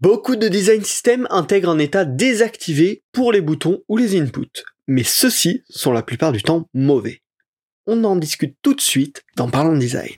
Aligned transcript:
Beaucoup 0.00 0.36
de 0.36 0.48
design 0.48 0.82
systems 0.82 1.26
intègrent 1.28 1.68
un 1.68 1.78
état 1.78 2.06
désactivé 2.06 3.02
pour 3.12 3.32
les 3.32 3.42
boutons 3.42 3.82
ou 3.86 3.98
les 3.98 4.18
inputs, 4.18 4.64
mais 4.88 5.04
ceux-ci 5.04 5.62
sont 5.68 5.92
la 5.92 6.00
plupart 6.00 6.32
du 6.32 6.42
temps 6.42 6.66
mauvais. 6.72 7.20
On 7.86 8.02
en 8.04 8.16
discute 8.16 8.56
tout 8.62 8.72
de 8.72 8.80
suite 8.80 9.22
dans 9.36 9.50
Parlons 9.50 9.76
Design. 9.76 10.14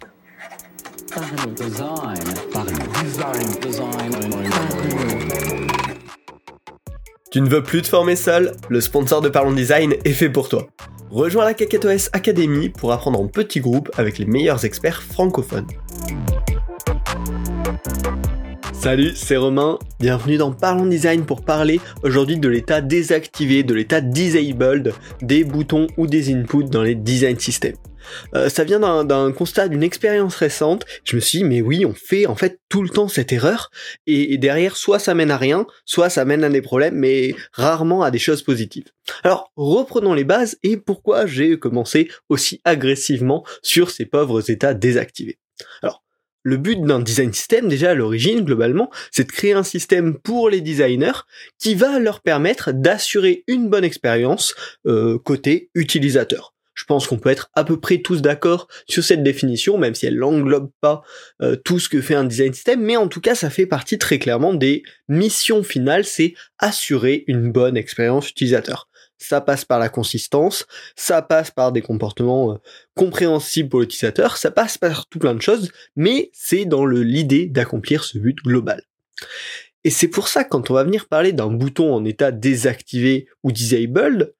Tu 7.32 7.40
ne 7.40 7.48
veux 7.48 7.64
plus 7.64 7.82
te 7.82 7.88
former 7.88 8.14
seul? 8.14 8.52
Le 8.68 8.80
sponsor 8.80 9.20
de 9.20 9.30
Parlons 9.30 9.50
Design 9.50 9.94
est 10.04 10.12
fait 10.12 10.30
pour 10.30 10.48
toi. 10.48 10.68
Rejoins 11.10 11.44
la 11.44 11.54
KKTOS 11.54 12.10
Academy 12.12 12.68
pour 12.68 12.92
apprendre 12.92 13.20
en 13.20 13.26
petit 13.26 13.58
groupe 13.58 13.90
avec 13.96 14.18
les 14.18 14.26
meilleurs 14.26 14.64
experts 14.64 15.02
francophones. 15.02 15.66
Salut, 18.82 19.12
c'est 19.14 19.36
Romain. 19.36 19.78
Bienvenue 20.00 20.38
dans 20.38 20.50
Parlons 20.50 20.86
Design 20.86 21.24
pour 21.24 21.44
parler 21.44 21.80
aujourd'hui 22.02 22.36
de 22.36 22.48
l'état 22.48 22.80
désactivé, 22.80 23.62
de 23.62 23.74
l'état 23.74 24.00
disabled 24.00 24.92
des 25.20 25.44
boutons 25.44 25.86
ou 25.96 26.08
des 26.08 26.34
inputs 26.34 26.64
dans 26.64 26.82
les 26.82 26.96
design 26.96 27.38
systems. 27.38 27.76
Euh, 28.34 28.48
ça 28.48 28.64
vient 28.64 29.04
d'un 29.04 29.30
constat, 29.30 29.68
d'une 29.68 29.84
expérience 29.84 30.34
récente. 30.34 30.84
Je 31.04 31.14
me 31.14 31.20
suis 31.20 31.38
dit, 31.38 31.44
mais 31.44 31.60
oui, 31.60 31.86
on 31.86 31.94
fait 31.94 32.26
en 32.26 32.34
fait 32.34 32.58
tout 32.68 32.82
le 32.82 32.88
temps 32.88 33.06
cette 33.06 33.32
erreur. 33.32 33.70
Et, 34.08 34.34
et, 34.34 34.36
derrière, 34.36 34.76
soit 34.76 34.98
ça 34.98 35.14
mène 35.14 35.30
à 35.30 35.36
rien, 35.36 35.64
soit 35.84 36.10
ça 36.10 36.24
mène 36.24 36.42
à 36.42 36.48
des 36.48 36.60
problèmes, 36.60 36.96
mais 36.96 37.36
rarement 37.52 38.02
à 38.02 38.10
des 38.10 38.18
choses 38.18 38.42
positives. 38.42 38.90
Alors, 39.22 39.52
reprenons 39.54 40.12
les 40.12 40.24
bases 40.24 40.58
et 40.64 40.76
pourquoi 40.76 41.26
j'ai 41.26 41.56
commencé 41.56 42.10
aussi 42.28 42.60
agressivement 42.64 43.44
sur 43.62 43.92
ces 43.92 44.06
pauvres 44.06 44.50
états 44.50 44.74
désactivés. 44.74 45.38
Alors, 45.82 46.02
le 46.42 46.56
but 46.56 46.80
d'un 46.80 47.00
design 47.00 47.32
system, 47.32 47.68
déjà 47.68 47.90
à 47.90 47.94
l'origine, 47.94 48.44
globalement, 48.44 48.90
c'est 49.10 49.24
de 49.24 49.32
créer 49.32 49.52
un 49.52 49.62
système 49.62 50.18
pour 50.18 50.48
les 50.48 50.60
designers 50.60 51.24
qui 51.58 51.74
va 51.74 51.98
leur 51.98 52.20
permettre 52.20 52.72
d'assurer 52.72 53.44
une 53.46 53.68
bonne 53.68 53.84
expérience 53.84 54.54
euh, 54.86 55.18
côté 55.18 55.70
utilisateur. 55.74 56.54
Je 56.74 56.84
pense 56.84 57.06
qu'on 57.06 57.18
peut 57.18 57.28
être 57.28 57.50
à 57.54 57.64
peu 57.64 57.78
près 57.78 57.98
tous 57.98 58.22
d'accord 58.22 58.66
sur 58.88 59.04
cette 59.04 59.22
définition, 59.22 59.76
même 59.76 59.94
si 59.94 60.06
elle 60.06 60.18
n'englobe 60.18 60.70
pas 60.80 61.02
euh, 61.42 61.54
tout 61.54 61.78
ce 61.78 61.88
que 61.88 62.00
fait 62.00 62.14
un 62.14 62.24
design 62.24 62.54
system, 62.54 62.80
mais 62.80 62.96
en 62.96 63.08
tout 63.08 63.20
cas 63.20 63.34
ça 63.34 63.50
fait 63.50 63.66
partie 63.66 63.98
très 63.98 64.18
clairement 64.18 64.54
des 64.54 64.82
missions 65.08 65.62
finales, 65.62 66.04
c'est 66.04 66.34
assurer 66.58 67.24
une 67.26 67.52
bonne 67.52 67.76
expérience 67.76 68.30
utilisateur 68.30 68.88
ça 69.24 69.40
passe 69.40 69.64
par 69.64 69.78
la 69.78 69.88
consistance, 69.88 70.66
ça 70.96 71.22
passe 71.22 71.50
par 71.50 71.72
des 71.72 71.82
comportements 71.82 72.52
euh, 72.52 72.56
compréhensibles 72.94 73.68
pour 73.68 73.80
l'utilisateur, 73.80 74.36
ça 74.36 74.50
passe 74.50 74.78
par 74.78 75.06
tout 75.06 75.18
plein 75.18 75.34
de 75.34 75.42
choses, 75.42 75.70
mais 75.96 76.30
c'est 76.32 76.64
dans 76.64 76.86
l'idée 76.86 77.46
d'accomplir 77.46 78.04
ce 78.04 78.18
but 78.18 78.36
global. 78.44 78.82
Et 79.84 79.90
c'est 79.90 80.08
pour 80.08 80.28
ça 80.28 80.44
quand 80.44 80.70
on 80.70 80.74
va 80.74 80.84
venir 80.84 81.08
parler 81.08 81.32
d'un 81.32 81.48
bouton 81.48 81.94
en 81.94 82.04
état 82.04 82.30
désactivé 82.30 83.26
ou 83.42 83.52
disabled, 83.52 84.34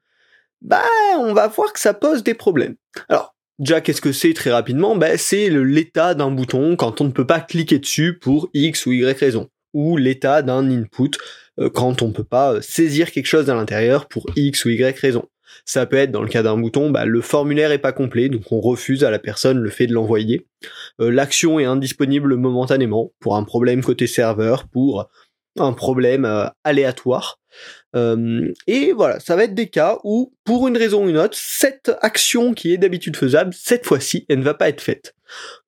bah 0.61 0.83
on 1.19 1.33
va 1.35 1.49
voir 1.49 1.73
que 1.73 1.81
ça 1.81 1.95
pose 1.95 2.23
des 2.23 2.35
problèmes. 2.35 2.77
Alors 3.09 3.35
déjà 3.59 3.81
qu'est-ce 3.81 4.01
que 4.01 4.13
c'est 4.13 4.35
très 4.35 4.51
rapidement 4.51 4.97
bah, 4.97 5.19
c'est 5.19 5.51
l'état 5.51 6.15
d'un 6.15 6.31
bouton 6.31 6.77
quand 6.77 7.01
on 7.01 7.05
ne 7.05 7.11
peut 7.11 7.27
pas 7.27 7.41
cliquer 7.41 7.79
dessus 7.79 8.19
pour 8.19 8.51
X 8.55 8.87
ou 8.87 8.93
Y 8.93 9.19
raison 9.19 9.49
ou 9.73 9.97
l'état 9.97 10.43
d'un 10.43 10.71
input 10.71 11.11
quand 11.73 12.03
on 12.03 12.13
peut 12.13 12.25
pas 12.25 12.55
euh, 12.55 12.61
saisir 12.61 13.11
quelque 13.11 13.27
chose 13.27 13.51
à 13.51 13.55
l'intérieur 13.55 14.07
pour 14.09 14.27
X 14.37 14.65
ou 14.65 14.71
Y 14.71 14.99
raison. 14.99 15.29
Ça 15.67 15.85
peut 15.85 15.97
être 15.97 16.11
dans 16.11 16.23
le 16.23 16.29
cas 16.29 16.43
d'un 16.43 16.57
bouton, 16.57 16.91
bah, 16.91 17.05
le 17.05 17.21
formulaire 17.21 17.73
est 17.73 17.79
pas 17.79 17.93
complet, 17.93 18.29
donc 18.29 18.51
on 18.51 18.61
refuse 18.61 19.05
à 19.05 19.11
la 19.11 19.19
personne 19.19 19.59
le 19.59 19.71
fait 19.71 19.87
de 19.87 19.93
l'envoyer. 19.93 20.47
Euh, 21.01 21.11
l'action 21.11 21.61
est 21.61 21.65
indisponible 21.65 22.37
momentanément 22.37 23.13
pour 23.21 23.37
un 23.37 23.45
problème 23.45 23.83
côté 23.83 24.07
serveur, 24.07 24.67
pour 24.69 25.11
un 25.59 25.75
problème 25.75 26.27
aléatoire. 26.65 27.39
et 27.95 28.93
voilà, 28.93 29.21
ça 29.21 29.37
va 29.37 29.45
être 29.45 29.55
des 29.55 29.69
cas 29.69 29.99
où, 30.03 30.33
pour 30.45 30.67
une 30.67 30.79
raison 30.79 31.05
ou 31.05 31.11
une 31.11 31.19
autre, 31.19 31.37
cette 31.37 31.93
action 32.01 32.55
qui 32.55 32.73
est 32.73 32.79
d'habitude 32.79 33.17
faisable, 33.17 33.53
cette 33.53 33.85
fois-ci, 33.85 34.25
elle 34.31 34.39
ne 34.39 34.45
va 34.45 34.55
pas 34.55 34.71
être 34.71 34.81
faite. 34.81 35.15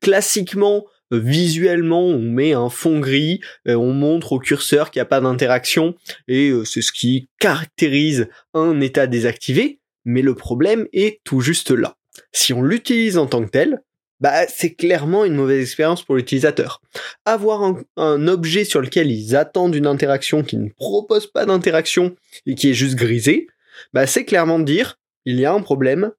Classiquement, 0.01 0.87
visuellement 1.19 2.05
on 2.05 2.21
met 2.21 2.53
un 2.53 2.71
fond 2.71 3.01
gris, 3.01 3.41
euh, 3.69 3.75
on 3.75 3.93
montre 3.93 4.33
au 4.33 4.39
curseur 4.39 4.91
qu'il 4.91 5.01
n'y 5.01 5.05
a 5.05 5.07
pas 5.07 5.21
d'interaction 5.21 5.95
et 6.29 6.51
euh, 6.51 6.65
c'est 6.65 6.83
ce 6.83 6.93
qui 6.93 7.29
caractérise 7.39 8.29
un 8.55 8.81
état 8.81 9.07
désactivé, 9.07 9.81
mais 10.05 10.23
le 10.23 10.35
problème 10.35 10.87
est 10.93 11.21
tout 11.25 11.41
juste 11.41 11.71
là. 11.71 11.97
Si 12.33 12.53
on 12.53 12.63
l'utilise 12.63 13.19
en 13.19 13.27
tant 13.27 13.45
que 13.45 13.51
tel, 13.51 13.83
bah 14.21 14.47
c'est 14.49 14.75
clairement 14.75 15.25
une 15.25 15.35
mauvaise 15.35 15.63
expérience 15.63 16.03
pour 16.03 16.15
l'utilisateur. 16.15 16.81
Avoir 17.25 17.75
un, 17.97 18.29
objet 18.29 18.65
sur 18.65 18.81
lequel 18.81 19.11
ils 19.11 19.37
attendent 19.37 19.75
une 19.75 19.87
interaction 19.87 20.43
qui 20.43 20.57
ne 20.57 20.71
propose 20.71 21.27
pas 21.27 21.47
d'interaction 21.47 22.15
et 22.47 22.55
qui 22.55 22.71
est 22.71 22.75
juste 22.75 22.95
grisé, 22.95 23.49
bah 23.93 24.07
c'est 24.07 24.25
clairement 24.25 24.59
dire 24.59 24.99
il 25.25 25.39
y 25.41 25.45
a 25.45 25.53
un 25.53 25.61
problème, 25.61 26.13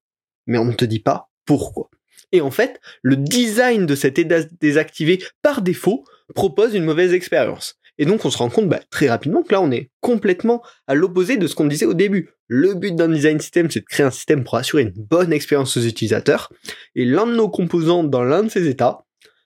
mais 0.46 0.58
on 0.58 0.66
ne 0.66 0.74
te 0.74 0.86
dit 0.86 1.00
pas 1.00 1.30
pourquoi. 1.46 1.90
Et 2.32 2.42
en 2.42 2.52
fait, 2.52 2.80
le 3.02 3.16
design 3.16 3.86
de 3.86 3.96
cet 3.96 4.20
état 4.20 4.42
désactivé 4.60 5.20
par 5.42 5.62
défaut 5.62 6.04
propose 6.34 6.74
une 6.74 6.86
mauvaise 6.86 7.14
expérience. 7.14 7.80
Et 7.98 8.06
donc 8.06 8.26
on 8.26 8.30
se 8.30 8.38
rend 8.38 8.50
compte 8.50 8.68
bah, 8.68 8.82
très 8.90 9.10
rapidement 9.10 9.44
que 9.44 9.54
là 9.54 9.62
on 9.62 9.72
est 9.72 9.90
complètement 10.02 10.62
à 10.88 10.96
l'opposé 10.96 11.38
de 11.38 11.48
ce 11.48 11.56
qu'on 11.56 11.66
disait 11.66 11.86
au 11.86 11.94
début. 11.94 12.32
Le 12.48 12.74
but 12.74 12.96
d'un 12.96 13.10
design 13.10 13.40
system 13.40 13.72
c'est 13.72 13.80
de 13.80 13.86
créer 13.86 14.06
un 14.06 14.12
système 14.12 14.44
pour 14.44 14.56
assurer 14.56 14.84
une 14.84 14.94
bonne 14.96 15.32
expérience 15.32 15.78
aux 15.78 15.82
utilisateurs. 15.82 16.52
Et 16.96 17.06
l'un 17.06 17.26
de 17.26 17.36
nos 17.36 17.50
composants 17.50 18.04
dans 18.04 18.24
l'un 18.24 18.44
de 18.44 18.50
ces 18.50 18.68
états 18.68 19.06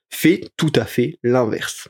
fait 0.10 0.50
tout 0.58 0.72
à 0.76 0.86
fait 0.86 1.20
l'inverse. 1.22 1.90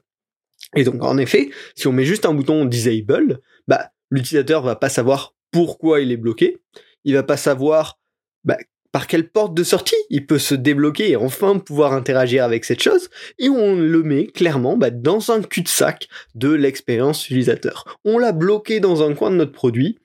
Et 0.76 0.84
donc 0.84 1.02
en 1.04 1.18
effet, 1.18 1.50
si 1.76 1.88
on 1.88 1.94
met 1.94 2.04
juste 2.04 2.26
un 2.26 2.34
bouton 2.34 2.66
disable, 2.66 3.40
bah, 3.68 3.92
l'utilisateur 4.12 4.62
va 4.62 4.76
pas 4.76 4.90
savoir 4.90 5.34
pourquoi 5.52 6.02
il 6.02 6.12
est 6.12 6.18
bloqué, 6.18 6.58
il 7.06 7.14
va 7.14 7.24
pas 7.24 7.38
savoir 7.38 8.00
bah, 8.44 8.58
par 8.92 9.08
quelle 9.08 9.30
porte 9.30 9.54
de 9.54 9.64
sortie 9.64 9.96
il 10.10 10.26
peut 10.26 10.40
se 10.40 10.56
débloquer 10.56 11.12
et 11.12 11.16
enfin 11.16 11.58
pouvoir 11.60 11.94
interagir 11.94 12.44
avec 12.44 12.66
cette 12.66 12.82
chose, 12.82 13.10
et 13.38 13.50
on 13.50 13.76
le 13.76 14.04
met 14.04 14.28
clairement 14.28 14.78
bah, 14.78 14.90
dans 14.90 15.32
un 15.32 15.42
cul-de-sac 15.42 16.08
de 16.36 16.50
l'expérience 16.50 17.26
utilisateur. 17.26 18.00
On 18.06 18.18
l'a 18.18 18.32
bloqué 18.32 18.80
dans 18.80 19.04
un 19.04 19.14
coin 19.14 19.32
de 19.32 19.36
notre 19.36 19.52
produit, 19.52 20.00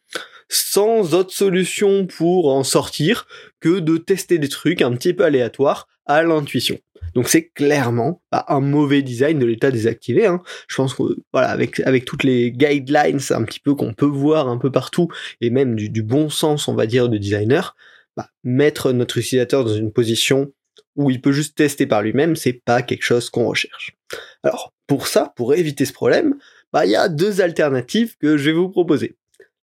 sans 0.48 1.14
autre 1.14 1.32
solution 1.32 2.06
pour 2.06 2.52
en 2.52 2.64
sortir 2.64 3.26
que 3.60 3.80
de 3.80 3.96
tester 3.96 4.38
des 4.38 4.48
trucs 4.48 4.82
un 4.82 4.92
petit 4.92 5.14
peu 5.14 5.24
aléatoires 5.24 5.88
à 6.06 6.22
l'intuition. 6.22 6.78
Donc 7.14 7.28
c'est 7.28 7.48
clairement 7.48 8.22
un 8.32 8.60
mauvais 8.60 9.02
design 9.02 9.38
de 9.38 9.46
l'état 9.46 9.70
désactivé. 9.70 10.26
Hein. 10.26 10.42
Je 10.68 10.76
pense 10.76 10.94
que 10.94 11.02
voilà, 11.32 11.50
avec 11.50 11.80
avec 11.80 12.04
toutes 12.04 12.24
les 12.24 12.50
guidelines 12.50 13.20
un 13.30 13.44
petit 13.44 13.60
peu 13.60 13.74
qu'on 13.74 13.94
peut 13.94 14.04
voir 14.04 14.48
un 14.48 14.58
peu 14.58 14.70
partout 14.70 15.08
et 15.40 15.50
même 15.50 15.76
du, 15.76 15.88
du 15.88 16.02
bon 16.02 16.28
sens, 16.28 16.66
on 16.66 16.74
va 16.74 16.86
dire, 16.86 17.08
de 17.08 17.16
designer, 17.16 17.76
bah, 18.16 18.30
mettre 18.42 18.92
notre 18.92 19.18
utilisateur 19.18 19.64
dans 19.64 19.74
une 19.74 19.92
position 19.92 20.52
où 20.96 21.10
il 21.10 21.20
peut 21.20 21.32
juste 21.32 21.56
tester 21.56 21.86
par 21.86 22.02
lui-même, 22.02 22.36
c'est 22.36 22.52
pas 22.64 22.82
quelque 22.82 23.02
chose 23.02 23.30
qu'on 23.30 23.46
recherche. 23.46 23.96
Alors, 24.42 24.72
pour 24.86 25.08
ça, 25.08 25.32
pour 25.36 25.54
éviter 25.54 25.84
ce 25.84 25.92
problème, 25.92 26.36
bah, 26.72 26.86
il 26.86 26.92
y 26.92 26.96
a 26.96 27.08
deux 27.08 27.40
alternatives 27.40 28.16
que 28.18 28.36
je 28.36 28.50
vais 28.50 28.56
vous 28.56 28.68
proposer. 28.68 29.16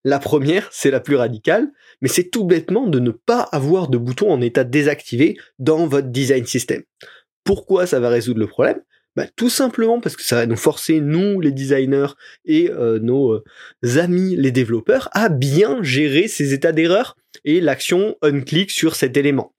La 0.04 0.18
première, 0.18 0.68
c'est 0.72 0.90
la 0.90 1.00
plus 1.00 1.16
radicale, 1.16 1.68
mais 2.00 2.08
c'est 2.08 2.30
tout 2.30 2.44
bêtement 2.44 2.88
de 2.88 2.98
ne 2.98 3.10
pas 3.10 3.42
avoir 3.52 3.88
de 3.88 3.98
bouton 3.98 4.30
en 4.30 4.40
état 4.40 4.64
désactivé 4.64 5.38
dans 5.58 5.86
votre 5.86 6.08
design 6.08 6.44
system. 6.44 6.82
Pourquoi 7.44 7.86
ça 7.86 8.00
va 8.00 8.08
résoudre 8.08 8.40
le 8.40 8.48
problème? 8.48 8.80
Bah, 9.14 9.26
tout 9.36 9.50
simplement 9.50 10.00
parce 10.00 10.16
que 10.16 10.22
ça 10.22 10.36
va 10.36 10.46
nous 10.46 10.56
forcer, 10.56 11.00
nous 11.00 11.40
les 11.40 11.52
designers 11.52 12.14
et 12.46 12.70
euh, 12.70 12.98
nos 12.98 13.32
euh, 13.32 13.98
amis 13.98 14.36
les 14.36 14.50
développeurs, 14.50 15.10
à 15.12 15.28
bien 15.28 15.82
gérer 15.82 16.28
ces 16.28 16.54
états 16.54 16.72
d'erreur 16.72 17.16
et 17.44 17.60
l'action 17.60 18.16
on-click 18.22 18.70
sur 18.70 18.94
cet 18.94 19.16
élément. 19.16 19.54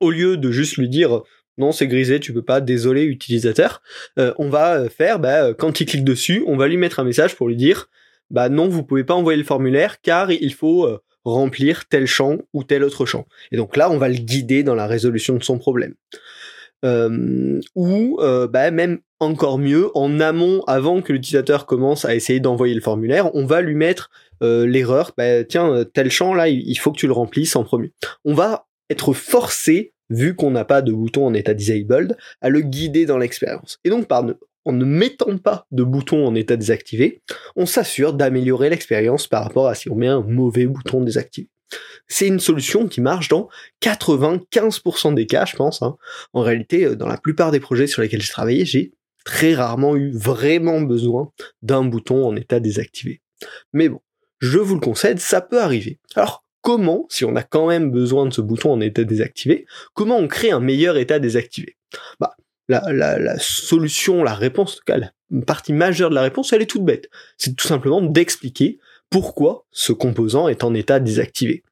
Au 0.00 0.10
lieu 0.10 0.38
de 0.38 0.50
juste 0.50 0.78
lui 0.78 0.88
dire 0.88 1.22
non 1.58 1.72
c'est 1.72 1.88
grisé, 1.88 2.20
tu 2.20 2.32
peux 2.32 2.44
pas, 2.44 2.62
désolé 2.62 3.04
utilisateur, 3.04 3.82
euh, 4.18 4.32
on 4.38 4.48
va 4.48 4.88
faire, 4.88 5.18
bah, 5.18 5.52
quand 5.52 5.80
il 5.80 5.86
clique 5.86 6.04
dessus, 6.04 6.42
on 6.46 6.56
va 6.56 6.66
lui 6.66 6.78
mettre 6.78 7.00
un 7.00 7.04
message 7.04 7.36
pour 7.36 7.48
lui 7.48 7.56
dire 7.56 7.90
bah 8.30 8.48
non 8.48 8.68
vous 8.68 8.84
pouvez 8.84 9.04
pas 9.04 9.14
envoyer 9.14 9.36
le 9.36 9.44
formulaire 9.44 10.00
car 10.00 10.30
il 10.30 10.54
faut 10.54 10.88
remplir 11.24 11.86
tel 11.88 12.06
champ 12.06 12.38
ou 12.54 12.64
tel 12.64 12.84
autre 12.84 13.04
champ. 13.04 13.26
Et 13.52 13.56
donc 13.56 13.76
là 13.76 13.90
on 13.90 13.98
va 13.98 14.08
le 14.08 14.14
guider 14.14 14.62
dans 14.62 14.76
la 14.76 14.86
résolution 14.86 15.36
de 15.36 15.42
son 15.42 15.58
problème 15.58 15.94
euh, 16.84 17.60
ou 17.74 18.18
euh, 18.20 18.46
bah, 18.46 18.70
même 18.70 18.98
encore 19.18 19.58
mieux, 19.58 19.90
en 19.94 20.18
amont, 20.20 20.62
avant 20.66 21.02
que 21.02 21.12
l'utilisateur 21.12 21.66
commence 21.66 22.04
à 22.04 22.14
essayer 22.14 22.40
d'envoyer 22.40 22.74
le 22.74 22.80
formulaire, 22.80 23.34
on 23.34 23.44
va 23.44 23.60
lui 23.60 23.74
mettre 23.74 24.10
euh, 24.42 24.66
l'erreur, 24.66 25.12
bah, 25.16 25.44
tiens, 25.44 25.84
tel 25.92 26.10
champ 26.10 26.32
là, 26.32 26.48
il 26.48 26.74
faut 26.76 26.90
que 26.90 26.98
tu 26.98 27.06
le 27.06 27.12
remplisses 27.12 27.54
en 27.56 27.64
premier. 27.64 27.92
On 28.24 28.34
va 28.34 28.66
être 28.88 29.12
forcé, 29.12 29.92
vu 30.08 30.34
qu'on 30.34 30.50
n'a 30.50 30.64
pas 30.64 30.82
de 30.82 30.92
bouton 30.92 31.26
en 31.26 31.34
état 31.34 31.54
disabled, 31.54 32.16
à 32.40 32.48
le 32.48 32.60
guider 32.60 33.04
dans 33.04 33.18
l'expérience. 33.18 33.78
Et 33.84 33.90
donc, 33.90 34.06
en 34.10 34.72
ne 34.72 34.84
mettant 34.84 35.36
pas 35.38 35.66
de 35.70 35.82
bouton 35.82 36.26
en 36.26 36.34
état 36.34 36.56
désactivé, 36.56 37.22
on 37.56 37.66
s'assure 37.66 38.14
d'améliorer 38.14 38.70
l'expérience 38.70 39.26
par 39.26 39.44
rapport 39.44 39.68
à 39.68 39.74
si 39.74 39.90
on 39.90 39.96
met 39.96 40.08
un 40.08 40.22
mauvais 40.22 40.66
bouton 40.66 41.02
désactivé. 41.02 41.48
C'est 42.08 42.26
une 42.26 42.40
solution 42.40 42.88
qui 42.88 43.00
marche 43.00 43.28
dans 43.28 43.48
95% 43.82 45.14
des 45.14 45.26
cas, 45.26 45.44
je 45.44 45.56
pense. 45.56 45.82
Hein. 45.82 45.96
En 46.32 46.42
réalité, 46.42 46.84
euh, 46.84 46.96
dans 46.96 47.06
la 47.06 47.16
plupart 47.16 47.50
des 47.50 47.60
projets 47.60 47.86
sur 47.86 48.02
lesquels 48.02 48.22
j'ai 48.22 48.30
travaillé, 48.30 48.64
j'ai 48.64 48.92
très 49.24 49.54
rarement 49.54 49.96
eu 49.96 50.10
vraiment 50.10 50.80
besoin 50.80 51.30
d'un 51.62 51.84
bouton 51.84 52.26
en 52.26 52.36
état 52.36 52.60
désactivé. 52.60 53.20
Mais 53.72 53.88
bon, 53.88 54.00
je 54.40 54.58
vous 54.58 54.74
le 54.74 54.80
concède, 54.80 55.18
ça 55.18 55.40
peut 55.40 55.60
arriver. 55.60 56.00
Alors, 56.14 56.44
comment, 56.62 57.06
si 57.08 57.24
on 57.24 57.36
a 57.36 57.42
quand 57.42 57.68
même 57.68 57.90
besoin 57.90 58.26
de 58.26 58.32
ce 58.32 58.40
bouton 58.40 58.72
en 58.72 58.80
état 58.80 59.04
désactivé, 59.04 59.66
comment 59.94 60.16
on 60.16 60.28
crée 60.28 60.50
un 60.50 60.60
meilleur 60.60 60.96
état 60.96 61.18
désactivé? 61.18 61.76
Bah, 62.18 62.34
la, 62.68 63.18
la, 63.18 63.38
solution, 63.38 64.22
la 64.22 64.34
réponse, 64.34 64.74
en 64.74 64.76
tout 64.76 64.84
cas, 64.86 64.98
la 64.98 65.10
partie 65.44 65.72
majeure 65.72 66.10
de 66.10 66.14
la 66.14 66.22
réponse, 66.22 66.52
elle 66.52 66.62
est 66.62 66.66
toute 66.66 66.84
bête. 66.84 67.10
C'est 67.36 67.56
tout 67.56 67.66
simplement 67.66 68.00
d'expliquer 68.00 68.78
pourquoi 69.10 69.66
ce 69.72 69.92
composant 69.92 70.48
est 70.48 70.64
en 70.64 70.72
état 70.74 71.00
désactivé. 71.00 71.64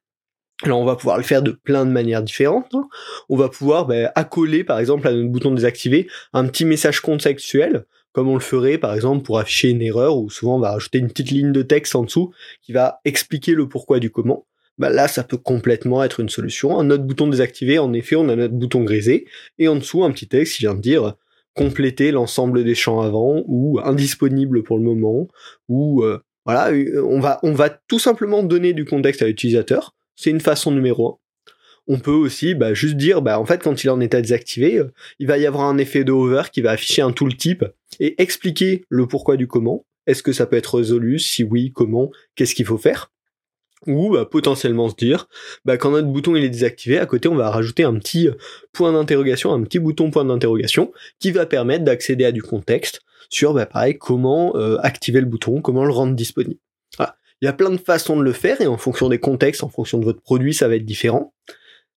Alors 0.63 0.79
on 0.79 0.85
va 0.85 0.97
pouvoir 0.97 1.17
le 1.17 1.23
faire 1.23 1.41
de 1.41 1.51
plein 1.51 1.85
de 1.85 1.91
manières 1.91 2.21
différentes. 2.21 2.75
Hein. 2.75 2.87
On 3.29 3.37
va 3.37 3.47
pouvoir 3.47 3.85
bah, 3.85 4.11
accoler 4.15 4.65
par 4.65 4.79
exemple 4.79 5.07
à 5.07 5.13
notre 5.13 5.29
bouton 5.29 5.53
désactivé 5.53 6.07
un 6.33 6.45
petit 6.47 6.65
message 6.65 6.99
contextuel, 6.99 7.85
comme 8.11 8.27
on 8.27 8.33
le 8.33 8.41
ferait 8.41 8.77
par 8.77 8.93
exemple 8.93 9.23
pour 9.23 9.39
afficher 9.39 9.69
une 9.69 9.81
erreur, 9.81 10.17
ou 10.17 10.29
souvent 10.29 10.57
on 10.57 10.59
va 10.59 10.71
rajouter 10.71 10.97
une 10.97 11.07
petite 11.07 11.31
ligne 11.31 11.53
de 11.53 11.61
texte 11.61 11.95
en 11.95 12.03
dessous 12.03 12.33
qui 12.61 12.73
va 12.73 12.99
expliquer 13.05 13.53
le 13.53 13.69
pourquoi 13.69 13.99
du 13.99 14.11
comment. 14.11 14.45
Bah 14.77 14.89
là 14.89 15.07
ça 15.07 15.23
peut 15.23 15.37
complètement 15.37 16.03
être 16.03 16.19
une 16.19 16.29
solution. 16.29 16.77
Un 16.77 16.89
autre 16.89 17.03
bouton 17.03 17.27
désactivé, 17.27 17.79
en 17.79 17.93
effet, 17.93 18.17
on 18.17 18.27
a 18.27 18.35
notre 18.35 18.53
bouton 18.53 18.83
grisé, 18.83 19.27
et 19.59 19.69
en 19.69 19.75
dessous 19.75 20.03
un 20.03 20.11
petit 20.11 20.27
texte 20.27 20.57
qui 20.57 20.63
vient 20.63 20.75
de 20.75 20.81
dire 20.81 21.15
compléter 21.53 22.11
l'ensemble 22.11 22.63
des 22.63 22.75
champs 22.75 23.01
avant, 23.01 23.43
ou 23.45 23.79
indisponible 23.81 24.63
pour 24.63 24.77
le 24.77 24.83
moment, 24.83 25.27
ou 25.67 26.03
euh, 26.03 26.21
voilà, 26.51 26.75
on 27.03 27.19
va, 27.19 27.39
on 27.43 27.53
va 27.53 27.69
tout 27.69 27.99
simplement 27.99 28.43
donner 28.43 28.73
du 28.73 28.85
contexte 28.85 29.21
à 29.21 29.25
l'utilisateur 29.25 29.93
c'est 30.19 30.31
une 30.31 30.41
façon 30.41 30.71
numéro 30.71 31.07
un. 31.07 31.17
On 31.87 31.97
peut 31.97 32.11
aussi 32.11 32.53
bah, 32.53 32.73
juste 32.73 32.97
dire, 32.97 33.21
bah, 33.21 33.39
en 33.39 33.45
fait, 33.45 33.63
quand 33.63 33.83
il 33.83 33.87
est 33.87 33.91
en 33.91 34.01
état 34.01 34.21
désactivé, 34.21 34.77
euh, 34.77 34.91
il 35.17 35.27
va 35.27 35.37
y 35.37 35.45
avoir 35.45 35.63
un 35.63 35.77
effet 35.77 36.03
de 36.03 36.11
hover 36.11 36.43
qui 36.51 36.61
va 36.61 36.71
afficher 36.71 37.01
un 37.01 37.13
tooltip 37.13 37.63
et 38.01 38.21
expliquer 38.21 38.83
le 38.89 39.07
pourquoi 39.07 39.37
du 39.37 39.47
comment. 39.47 39.85
Est-ce 40.05 40.21
que 40.21 40.33
ça 40.33 40.45
peut 40.45 40.57
être 40.57 40.75
résolu? 40.75 41.19
Si 41.19 41.43
oui, 41.43 41.71
comment? 41.73 42.11
Qu'est-ce 42.35 42.53
qu'il 42.53 42.65
faut 42.65 42.77
faire? 42.77 43.11
Ou 43.87 44.11
bah, 44.11 44.25
potentiellement 44.25 44.89
se 44.89 44.95
dire, 44.95 45.29
bah, 45.63 45.77
quand 45.77 45.91
notre 45.91 46.09
bouton 46.09 46.35
il 46.35 46.43
est 46.43 46.49
désactivé, 46.49 46.99
à 46.99 47.05
côté 47.05 47.29
on 47.29 47.35
va 47.35 47.49
rajouter 47.49 47.85
un 47.85 47.93
petit 47.93 48.27
euh, 48.27 48.33
point 48.73 48.91
d'interrogation, 48.91 49.53
un 49.53 49.63
petit 49.63 49.79
bouton 49.79 50.11
point 50.11 50.25
d'interrogation, 50.25 50.91
qui 51.19 51.31
va 51.31 51.45
permettre 51.45 51.85
d'accéder 51.85 52.25
à 52.25 52.33
du 52.33 52.43
contexte 52.43 53.01
sur, 53.29 53.53
bah, 53.53 53.65
pareil, 53.65 53.97
comment 53.97 54.55
euh, 54.55 54.77
activer 54.81 55.21
le 55.21 55.27
bouton, 55.27 55.61
comment 55.61 55.85
le 55.85 55.93
rendre 55.93 56.15
disponible. 56.15 56.59
Il 57.41 57.45
y 57.45 57.47
a 57.47 57.53
plein 57.53 57.69
de 57.69 57.77
façons 57.77 58.17
de 58.17 58.23
le 58.23 58.33
faire 58.33 58.59
et 58.59 58.67
en 58.67 58.77
fonction 58.77 59.07
des 59.07 59.19
contextes, 59.19 59.63
en 59.63 59.69
fonction 59.69 59.97
de 59.97 60.03
votre 60.03 60.21
produit, 60.21 60.53
ça 60.53 60.67
va 60.67 60.75
être 60.75 60.85
différent. 60.85 61.33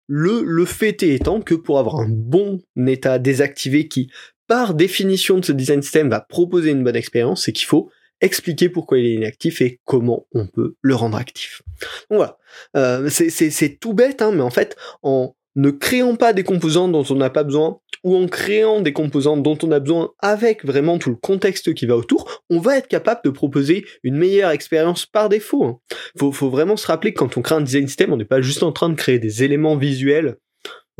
Le, 0.07 0.43
le 0.45 0.65
fait 0.65 1.03
étant 1.03 1.41
que 1.41 1.55
pour 1.55 1.81
avoir 1.81 1.97
un 1.97 2.09
bon 2.09 2.61
état 2.87 3.19
désactivé 3.19 3.89
qui, 3.89 4.09
par 4.47 4.75
définition 4.75 5.39
de 5.39 5.45
ce 5.45 5.51
design 5.51 5.83
system, 5.83 6.11
va 6.11 6.21
proposer 6.21 6.71
une 6.71 6.85
bonne 6.85 6.95
expérience, 6.95 7.45
c'est 7.45 7.53
qu'il 7.53 7.67
faut 7.67 7.91
expliquer 8.21 8.69
pourquoi 8.69 8.99
il 8.99 9.07
est 9.07 9.15
inactif 9.15 9.61
et 9.61 9.81
comment 9.85 10.27
on 10.33 10.47
peut 10.47 10.77
le 10.81 10.95
rendre 10.95 11.19
actif. 11.19 11.63
Donc 12.09 12.19
voilà, 12.19 12.39
euh, 12.77 13.09
c'est 13.11 13.79
tout 13.81 13.95
bête, 13.95 14.23
hein, 14.23 14.31
mais 14.33 14.43
en 14.43 14.51
fait, 14.51 14.77
en 15.03 15.35
ne 15.55 15.71
créant 15.71 16.17
pas 16.17 16.33
des 16.33 16.45
composants 16.45 16.89
dont 16.89 17.05
on 17.11 17.15
n'a 17.15 17.31
pas 17.31 17.45
besoin, 17.45 17.79
ou 18.05 18.17
en 18.17 18.27
créant 18.27 18.81
des 18.81 18.93
composants 18.93 19.37
dont 19.37 19.59
on 19.63 19.71
a 19.71 19.81
besoin 19.81 20.11
avec 20.21 20.65
vraiment 20.65 20.99
tout 20.99 21.11
le 21.11 21.17
contexte 21.17 21.75
qui 21.75 21.87
va 21.87 21.97
autour, 21.97 22.43
on 22.51 22.59
va 22.59 22.79
être 22.79 22.89
capable 22.89 23.21
de 23.25 23.31
proposer 23.31 23.85
une 24.03 24.17
meilleure 24.17 24.51
expérience 24.51 25.07
par 25.07 25.29
défaut. 25.29 25.65
Hein. 25.65 25.79
Faut, 26.19 26.33
faut 26.33 26.51
vraiment 26.51 26.77
se 26.77 26.87
rappeler 26.87 27.13
que 27.13 27.19
quand 27.19 27.37
on 27.37 27.43
crée 27.43 27.55
un 27.55 27.61
design 27.61 27.87
system, 27.87 28.13
on 28.13 28.17
n'est 28.17 28.25
pas 28.25 28.41
juste 28.41 28.63
en 28.63 28.73
train 28.73 28.89
de 28.89 28.95
créer 28.95 29.19
des 29.19 29.45
éléments 29.45 29.77
visuels 29.77 30.37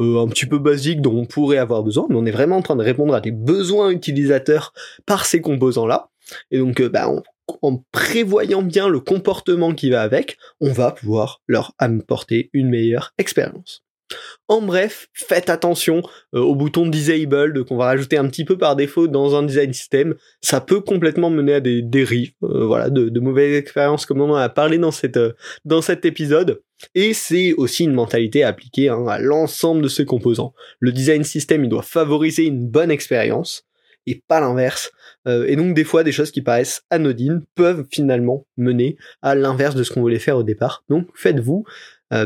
euh, 0.01 0.23
un 0.23 0.29
petit 0.29 0.47
peu 0.47 0.59
basiques 0.59 1.03
dont 1.03 1.19
on 1.19 1.27
pourrait 1.27 1.59
avoir 1.59 1.83
besoin, 1.83 2.07
mais 2.09 2.17
on 2.17 2.27
est 2.27 2.31
vraiment 2.31 2.57
en 2.57 2.63
train 2.63 2.77
de 2.77 2.85
répondre 2.85 3.15
à 3.15 3.21
des 3.21 3.33
besoins 3.33 3.91
utilisateurs 3.91 4.73
par 5.07 5.27
ces 5.27 5.41
composants-là. 5.41 6.11
Et 6.51 6.59
donc, 6.59 6.81
euh, 6.81 6.89
bah, 6.89 7.11
en 7.61 7.85
prévoyant 7.93 8.63
bien 8.63 8.89
le 8.89 9.01
comportement 9.01 9.75
qui 9.75 9.91
va 9.91 10.03
avec, 10.03 10.37
on 10.61 10.73
va 10.73 10.93
pouvoir 10.93 11.43
leur 11.47 11.75
apporter 11.79 12.49
une 12.53 12.71
meilleure 12.71 13.13
expérience. 13.19 13.83
En 14.49 14.61
bref, 14.61 15.09
faites 15.15 15.49
attention 15.49 16.03
euh, 16.35 16.41
au 16.41 16.55
bouton 16.55 16.87
Disabled 16.87 17.65
qu'on 17.65 17.77
va 17.77 17.87
rajouter 17.87 18.19
un 18.19 18.29
petit 18.29 18.45
peu 18.45 18.59
par 18.59 18.77
défaut 18.77 19.09
dans 19.09 19.35
un 19.35 19.45
design 19.45 19.73
system. 19.73 20.15
Ça 20.41 20.61
peut 20.61 20.81
complètement 20.81 21.31
mener 21.31 21.55
à 21.55 21.61
des 21.61 21.81
dérives, 21.81 22.33
euh, 22.43 22.67
voilà, 22.67 22.91
de, 22.91 23.21
mauvaises 23.21 23.57
expériences 23.57 24.05
comme 24.05 24.21
on 24.21 24.31
en 24.31 24.37
a 24.37 24.49
parlé 24.49 24.79
dans, 24.79 24.91
cette, 24.91 25.17
euh, 25.17 25.81
cet 25.81 26.05
épisode. 26.05 26.61
Et 26.95 27.15
c'est 27.15 27.55
aussi 27.55 27.85
une 27.85 27.95
mentalité 27.95 28.45
appliquée 28.45 28.89
hein, 28.89 29.07
à 29.07 29.19
l'ensemble 29.19 29.83
de 29.83 29.89
ces 29.89 30.05
composants. 30.05 30.53
Le 30.81 30.93
design 30.93 31.25
system, 31.25 31.65
il 31.65 31.71
doit 31.71 31.83
favoriser 31.83 32.45
une 32.45 32.69
bonne 32.69 32.91
expérience 32.91 33.65
et 34.07 34.21
pas 34.27 34.41
l'inverse. 34.41 34.91
et 35.27 35.55
donc 35.55 35.75
des 35.75 35.85
fois, 35.85 36.03
des 36.03 36.11
choses 36.11 36.33
qui 36.33 36.43
paraissent 36.43 36.83
anodines 36.91 37.43
peuvent 37.55 37.87
finalement 37.89 38.45
mener 38.57 38.97
à 39.23 39.37
l'inverse 39.37 39.77
de 39.77 39.85
ce 39.85 39.93
qu'on 39.93 40.01
voulait 40.01 40.19
faire 40.19 40.37
au 40.37 40.43
départ. 40.43 40.83
Donc 40.89 41.07
faites-vous 41.15 41.65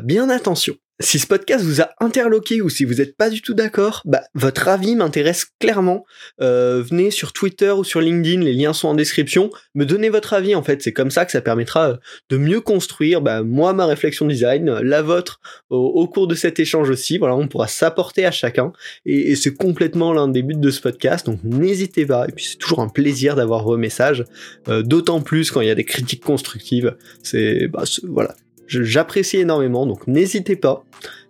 bien 0.02 0.30
attention. 0.30 0.74
Si 0.98 1.18
ce 1.18 1.26
podcast 1.26 1.62
vous 1.62 1.82
a 1.82 1.90
interloqué 2.00 2.62
ou 2.62 2.70
si 2.70 2.86
vous 2.86 2.94
n'êtes 2.94 3.18
pas 3.18 3.28
du 3.28 3.42
tout 3.42 3.52
d'accord, 3.52 4.00
bah, 4.06 4.22
votre 4.34 4.66
avis 4.68 4.96
m'intéresse 4.96 5.46
clairement. 5.60 6.06
Euh, 6.40 6.82
venez 6.82 7.10
sur 7.10 7.34
Twitter 7.34 7.70
ou 7.70 7.84
sur 7.84 8.00
LinkedIn, 8.00 8.40
les 8.40 8.54
liens 8.54 8.72
sont 8.72 8.88
en 8.88 8.94
description. 8.94 9.50
Me 9.74 9.84
donnez 9.84 10.08
votre 10.08 10.32
avis 10.32 10.54
en 10.54 10.62
fait, 10.62 10.80
c'est 10.80 10.94
comme 10.94 11.10
ça 11.10 11.26
que 11.26 11.32
ça 11.32 11.42
permettra 11.42 11.90
euh, 11.90 11.96
de 12.30 12.38
mieux 12.38 12.62
construire 12.62 13.20
bah, 13.20 13.42
moi 13.42 13.74
ma 13.74 13.84
réflexion 13.84 14.26
design, 14.26 14.70
la 14.70 15.02
vôtre 15.02 15.40
au, 15.68 16.08
cours 16.08 16.28
de 16.28 16.34
cet 16.34 16.60
échange 16.60 16.88
aussi. 16.88 17.18
Voilà, 17.18 17.36
on 17.36 17.46
pourra 17.46 17.68
s'apporter 17.68 18.24
à 18.24 18.30
chacun 18.30 18.72
et, 19.04 19.36
c'est 19.36 19.52
complètement 19.52 20.14
l'un 20.14 20.28
des 20.28 20.42
buts 20.42 20.54
de 20.56 20.70
ce 20.70 20.80
podcast. 20.80 21.26
Donc 21.26 21.40
n'hésitez 21.44 22.06
pas. 22.06 22.26
Et 22.26 22.32
puis 22.32 22.46
c'est 22.46 22.56
toujours 22.56 22.80
un 22.80 22.88
plaisir 22.88 23.36
d'avoir 23.36 23.64
vos 23.64 23.76
messages, 23.76 24.24
euh, 24.68 24.82
d'autant 24.82 25.20
plus 25.20 25.50
quand 25.50 25.60
il 25.60 25.68
y 25.68 25.70
a 25.70 25.74
des 25.74 25.84
critiques 25.84 26.24
constructives. 26.24 26.96
C'est 27.22 27.68
bah, 27.68 27.84
voilà, 28.04 28.34
J'apprécie 28.66 29.38
énormément, 29.38 29.86
donc 29.86 30.06
n'hésitez 30.06 30.56
pas. 30.56 30.84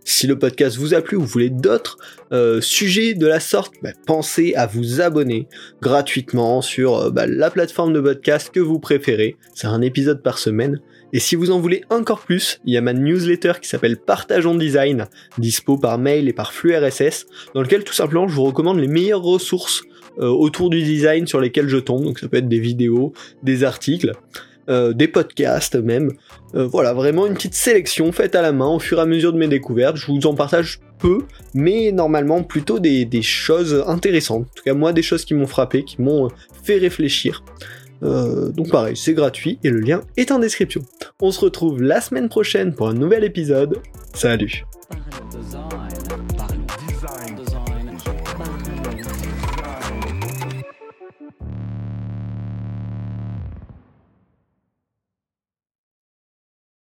Si 0.09 0.29
le 0.29 0.39
podcast 0.39 0.77
vous 0.77 0.95
a 0.95 1.01
plu 1.01 1.17
ou 1.17 1.23
vous 1.23 1.27
voulez 1.27 1.51
d'autres 1.51 1.99
euh, 2.33 2.61
sujets 2.61 3.15
de 3.15 3.27
la 3.27 3.41
sorte, 3.41 3.75
bah, 3.83 3.91
pensez 4.07 4.55
à 4.55 4.67
vous 4.67 5.01
abonner 5.01 5.49
gratuitement 5.83 6.63
sur 6.63 6.97
euh, 6.97 7.11
bah, 7.11 7.27
la 7.27 7.51
plateforme 7.51 7.93
de 7.93 8.01
podcast 8.01 8.51
que 8.51 8.61
vous 8.61 8.79
préférez. 8.79 9.37
C'est 9.53 9.67
un 9.67 9.83
épisode 9.83 10.23
par 10.23 10.39
semaine. 10.39 10.81
Et 11.13 11.19
si 11.19 11.35
vous 11.35 11.51
en 11.51 11.59
voulez 11.59 11.83
encore 11.91 12.21
plus, 12.21 12.61
il 12.65 12.73
y 12.73 12.77
a 12.77 12.81
ma 12.81 12.93
newsletter 12.93 13.55
qui 13.61 13.69
s'appelle 13.69 13.97
Partageons 13.97 14.55
Design, 14.55 15.07
dispo 15.39 15.77
par 15.77 15.99
mail 15.99 16.29
et 16.29 16.33
par 16.33 16.53
flux 16.53 16.77
RSS, 16.77 17.27
dans 17.55 17.63
lequel 17.63 17.83
tout 17.83 17.93
simplement 17.93 18.29
je 18.29 18.35
vous 18.35 18.45
recommande 18.45 18.79
les 18.79 18.87
meilleures 18.89 19.23
ressources 19.23 19.83
euh, 20.19 20.29
autour 20.29 20.71
du 20.71 20.83
design 20.83 21.27
sur 21.27 21.41
lesquelles 21.41 21.69
je 21.69 21.79
tombe. 21.79 22.05
Donc 22.05 22.21
ça 22.21 22.29
peut 22.29 22.37
être 22.37 22.49
des 22.49 22.61
vidéos, 22.61 23.13
des 23.43 23.65
articles. 23.65 24.13
Euh, 24.69 24.93
des 24.93 25.07
podcasts 25.07 25.77
même. 25.77 26.13
Euh, 26.55 26.67
voilà, 26.67 26.93
vraiment 26.93 27.27
une 27.27 27.35
petite 27.35 27.55
sélection 27.55 28.11
faite 28.11 28.35
à 28.35 28.43
la 28.43 28.53
main 28.53 28.67
au 28.67 28.81
fur 28.81 28.99
et 28.99 29.03
à 29.03 29.07
mesure 29.07 29.33
de 29.33 29.39
mes 29.39 29.47
découvertes. 29.47 29.97
Je 29.97 30.07
vous 30.07 30.27
en 30.27 30.35
partage 30.35 30.81
peu, 30.99 31.19
mais 31.55 31.93
normalement 31.93 32.43
plutôt 32.43 32.81
des, 32.81 33.09
choses 33.23 33.85
intéressantes. 33.87 34.43
En 34.43 34.55
tout 34.55 34.65
cas, 34.65 34.75
moi, 34.75 34.93
des 34.93 35.03
choses 35.03 35.25
qui 35.25 35.35
m'ont 35.35 35.47
frappé, 35.47 35.85
qui 35.85 36.03
m'ont 36.03 36.31
fait 36.65 36.79
réfléchir. 36.79 37.45
Euh, 38.03 38.51
donc 38.51 38.71
pareil, 38.71 38.97
c'est 38.97 39.15
gratuit 39.15 39.59
et 39.63 39.71
le 39.71 39.81
lien 39.81 40.03
est 40.17 40.31
en 40.31 40.39
description. 40.39 40.83
On 41.21 41.31
se 41.31 41.41
retrouve 41.41 41.81
la 41.81 42.01
semaine 42.01 42.29
prochaine 42.29 42.75
pour 42.75 42.89
un 42.89 42.95
nouvel 42.95 43.25
épisode. 43.25 43.81
Salut 44.15 44.65